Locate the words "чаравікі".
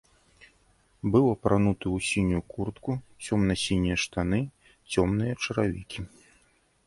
5.45-6.01